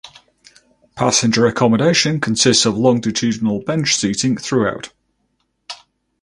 [0.95, 4.89] Passenger accommodation consists of longitudinal bench seating throughout.